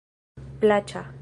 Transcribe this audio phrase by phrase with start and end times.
[0.63, 1.03] plaĉa